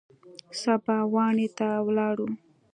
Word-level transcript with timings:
سبا 0.61 0.97
واڼې 1.13 1.47
ته 1.57 1.67
ولاړو. 1.85 2.27